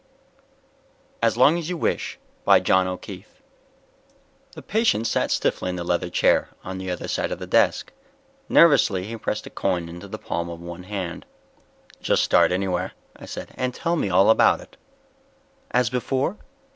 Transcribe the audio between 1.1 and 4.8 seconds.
_By JOHN O'KEEFE Illustrated by van Dongen The